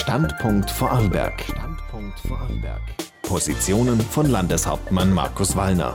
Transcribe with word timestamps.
Standpunkt 0.00 0.70
Vorarlberg. 0.70 1.42
Standpunkt 1.42 2.18
Vorarlberg. 2.20 2.80
Positionen 3.20 4.00
von 4.00 4.30
Landeshauptmann 4.30 5.12
Markus 5.12 5.54
Wallner. 5.54 5.94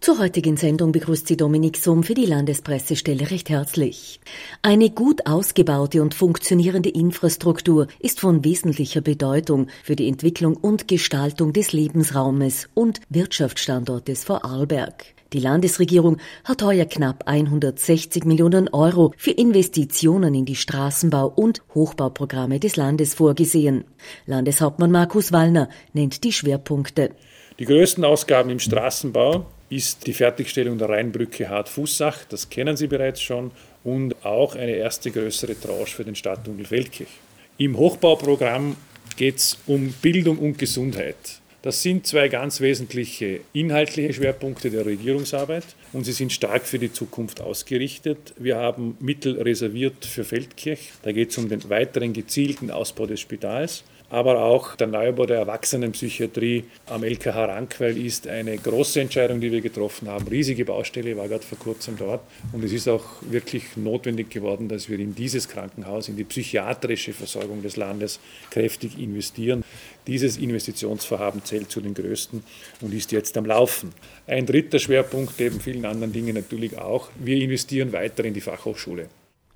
Zur 0.00 0.18
heutigen 0.18 0.58
Sendung 0.58 0.92
begrüßt 0.92 1.26
sie 1.26 1.38
Dominik 1.38 1.78
Somm 1.78 2.02
für 2.02 2.12
die 2.12 2.26
Landespressestelle 2.26 3.30
recht 3.30 3.48
herzlich. 3.48 4.20
Eine 4.60 4.90
gut 4.90 5.26
ausgebaute 5.26 6.02
und 6.02 6.12
funktionierende 6.12 6.90
Infrastruktur 6.90 7.86
ist 8.00 8.20
von 8.20 8.44
wesentlicher 8.44 9.00
Bedeutung 9.00 9.68
für 9.82 9.96
die 9.96 10.08
Entwicklung 10.08 10.54
und 10.56 10.88
Gestaltung 10.88 11.54
des 11.54 11.72
Lebensraumes 11.72 12.68
und 12.74 13.00
Wirtschaftsstandortes 13.08 14.24
Vorarlberg. 14.24 15.06
Die 15.34 15.40
Landesregierung 15.40 16.18
hat 16.44 16.62
heuer 16.62 16.84
knapp 16.84 17.24
160 17.26 18.24
Millionen 18.24 18.68
Euro 18.68 19.12
für 19.16 19.32
Investitionen 19.32 20.32
in 20.32 20.44
die 20.44 20.54
Straßenbau- 20.54 21.34
und 21.34 21.60
Hochbauprogramme 21.74 22.60
des 22.60 22.76
Landes 22.76 23.14
vorgesehen. 23.14 23.84
Landeshauptmann 24.26 24.92
Markus 24.92 25.32
Wallner 25.32 25.68
nennt 25.92 26.22
die 26.22 26.30
Schwerpunkte. 26.30 27.10
Die 27.58 27.64
größten 27.64 28.04
Ausgaben 28.04 28.48
im 28.48 28.60
Straßenbau 28.60 29.46
ist 29.70 30.06
die 30.06 30.12
Fertigstellung 30.12 30.78
der 30.78 30.88
Rheinbrücke 30.88 31.48
Hart-Fußach, 31.48 32.26
das 32.28 32.48
kennen 32.48 32.76
Sie 32.76 32.86
bereits 32.86 33.20
schon, 33.20 33.50
und 33.82 34.24
auch 34.24 34.54
eine 34.54 34.76
erste 34.76 35.10
größere 35.10 35.58
Tranche 35.60 35.96
für 35.96 36.04
den 36.04 36.14
Stadttunnel 36.14 36.64
Feldkirch. 36.64 37.10
Im 37.58 37.76
Hochbauprogramm 37.76 38.76
geht 39.16 39.38
es 39.38 39.58
um 39.66 39.92
Bildung 40.00 40.38
und 40.38 40.58
Gesundheit. 40.58 41.16
Das 41.64 41.80
sind 41.80 42.06
zwei 42.06 42.28
ganz 42.28 42.60
wesentliche 42.60 43.40
inhaltliche 43.54 44.12
Schwerpunkte 44.12 44.70
der 44.70 44.84
Regierungsarbeit 44.84 45.64
und 45.94 46.04
sie 46.04 46.12
sind 46.12 46.30
stark 46.30 46.66
für 46.66 46.78
die 46.78 46.92
Zukunft 46.92 47.40
ausgerichtet. 47.40 48.34
Wir 48.36 48.56
haben 48.56 48.98
Mittel 49.00 49.40
reserviert 49.40 50.04
für 50.04 50.24
Feldkirch. 50.24 50.92
Da 51.04 51.12
geht 51.12 51.30
es 51.30 51.38
um 51.38 51.48
den 51.48 51.66
weiteren 51.70 52.12
gezielten 52.12 52.70
Ausbau 52.70 53.06
des 53.06 53.20
Spitals 53.20 53.82
aber 54.10 54.42
auch 54.42 54.76
der 54.76 54.86
Neubau 54.86 55.26
der 55.26 55.38
Erwachsenenpsychiatrie 55.38 56.64
am 56.86 57.02
LKH 57.02 57.46
Rankweil 57.46 57.96
ist 57.96 58.28
eine 58.28 58.56
große 58.56 59.00
Entscheidung, 59.00 59.40
die 59.40 59.50
wir 59.50 59.60
getroffen 59.60 60.08
haben. 60.08 60.28
Riesige 60.28 60.64
Baustelle, 60.64 61.16
war 61.16 61.26
gerade 61.26 61.44
vor 61.44 61.58
kurzem 61.58 61.96
dort. 61.96 62.20
Und 62.52 62.62
es 62.62 62.72
ist 62.72 62.86
auch 62.88 63.04
wirklich 63.22 63.76
notwendig 63.76 64.30
geworden, 64.30 64.68
dass 64.68 64.88
wir 64.88 64.98
in 64.98 65.14
dieses 65.14 65.48
Krankenhaus, 65.48 66.08
in 66.08 66.16
die 66.16 66.24
psychiatrische 66.24 67.12
Versorgung 67.12 67.62
des 67.62 67.76
Landes 67.76 68.20
kräftig 68.50 68.98
investieren. 68.98 69.64
Dieses 70.06 70.36
Investitionsvorhaben 70.36 71.44
zählt 71.44 71.70
zu 71.70 71.80
den 71.80 71.94
größten 71.94 72.44
und 72.82 72.94
ist 72.94 73.10
jetzt 73.10 73.36
am 73.38 73.46
Laufen. 73.46 73.92
Ein 74.26 74.46
dritter 74.46 74.78
Schwerpunkt, 74.78 75.40
neben 75.40 75.60
vielen 75.60 75.86
anderen 75.86 76.12
Dingen 76.12 76.34
natürlich 76.34 76.78
auch, 76.78 77.08
wir 77.16 77.36
investieren 77.36 77.92
weiter 77.92 78.24
in 78.24 78.34
die 78.34 78.42
Fachhochschule. 78.42 79.08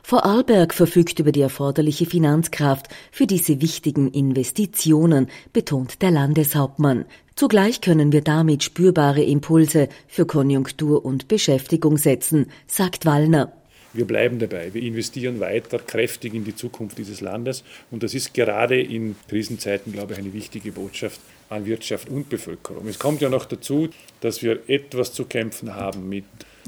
Vorarlberg 0.08 0.72
verfügt 0.72 1.18
über 1.18 1.32
die 1.32 1.42
erforderliche 1.42 2.06
Finanzkraft 2.06 2.86
für 3.12 3.26
diese 3.26 3.60
wichtigen 3.60 4.10
Investitionen, 4.10 5.28
betont 5.52 6.00
der 6.00 6.10
Landeshauptmann. 6.10 7.04
Zugleich 7.34 7.82
können 7.82 8.10
wir 8.10 8.22
damit 8.22 8.62
spürbare 8.62 9.22
Impulse 9.22 9.90
für 10.06 10.24
Konjunktur 10.24 11.04
und 11.04 11.28
Beschäftigung 11.28 11.98
setzen, 11.98 12.46
sagt 12.66 13.04
Wallner. 13.04 13.52
Wir 13.92 14.06
bleiben 14.06 14.38
dabei. 14.38 14.72
Wir 14.72 14.80
investieren 14.80 15.40
weiter 15.40 15.78
kräftig 15.78 16.32
in 16.32 16.44
die 16.44 16.56
Zukunft 16.56 16.96
dieses 16.96 17.20
Landes. 17.20 17.62
Und 17.90 18.02
das 18.02 18.14
ist 18.14 18.32
gerade 18.32 18.80
in 18.80 19.14
Krisenzeiten, 19.28 19.92
glaube 19.92 20.14
ich, 20.14 20.20
eine 20.20 20.32
wichtige 20.32 20.72
Botschaft 20.72 21.20
an 21.50 21.66
Wirtschaft 21.66 22.08
und 22.08 22.30
Bevölkerung. 22.30 22.88
Es 22.88 22.98
kommt 22.98 23.20
ja 23.20 23.28
noch 23.28 23.44
dazu, 23.44 23.90
dass 24.22 24.42
wir 24.42 24.70
etwas 24.70 25.12
zu 25.12 25.26
kämpfen 25.26 25.74
haben 25.74 26.08
mit 26.08 26.24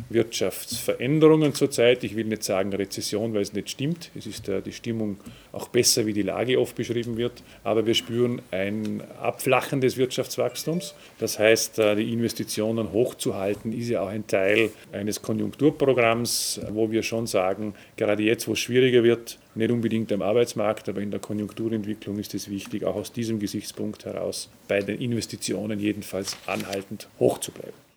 Wirtschaftsveränderungen 0.08 1.54
zurzeit. 1.54 2.04
Ich 2.04 2.16
will 2.16 2.26
nicht 2.26 2.42
sagen 2.42 2.72
Rezession, 2.72 3.34
weil 3.34 3.42
es 3.42 3.52
nicht 3.52 3.70
stimmt. 3.70 4.10
Es 4.16 4.26
ist 4.26 4.50
die 4.64 4.72
Stimmung 4.72 5.18
auch 5.52 5.68
besser, 5.68 6.06
wie 6.06 6.12
die 6.12 6.22
Lage 6.22 6.60
oft 6.60 6.76
beschrieben 6.76 7.16
wird. 7.16 7.42
Aber 7.64 7.86
wir 7.86 7.94
spüren 7.94 8.42
ein 8.50 9.02
Abflachen 9.20 9.80
des 9.80 9.96
Wirtschaftswachstums. 9.96 10.94
Das 11.18 11.38
heißt, 11.38 11.78
äh, 11.78 11.96
die 11.96 12.12
Investitionen 12.12 12.92
hochzuhalten, 12.92 13.72
ist 13.72 13.88
ja 13.88 14.02
auch 14.02 14.08
ein 14.08 14.26
Teil 14.26 14.70
eines 14.92 15.22
Konjunkturprogramms, 15.22 16.60
wo 16.70 16.90
wir 16.90 17.02
schon 17.02 17.26
sagen, 17.26 17.74
gerade 17.96 18.22
jetzt, 18.22 18.48
wo 18.48 18.52
es 18.52 18.58
schwieriger 18.58 19.02
wird, 19.02 19.38
nicht 19.54 19.70
unbedingt 19.70 20.12
am 20.12 20.22
Arbeitsmarkt, 20.22 20.88
aber 20.88 21.00
in 21.00 21.10
der 21.10 21.20
Konjunkturentwicklung 21.20 22.18
ist 22.18 22.34
es 22.34 22.48
wichtig, 22.48 22.84
auch 22.84 22.94
aus 22.94 23.12
diesem 23.12 23.38
Gesichtspunkt 23.38 24.04
heraus 24.04 24.50
bei 24.68 24.80
den 24.80 25.00
Investitionen 25.00 25.80
jedenfalls 25.80 26.36
anhaltend 26.46 27.08
hoch 27.18 27.38
zu 27.38 27.52
bleiben. 27.52 27.89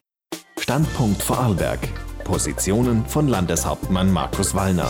Standpunkt 0.63 1.21
Vorarlberg. 1.21 1.79
Positionen 2.23 3.05
von 3.05 3.27
Landeshauptmann 3.27 4.09
Markus 4.09 4.55
Wallner. 4.55 4.89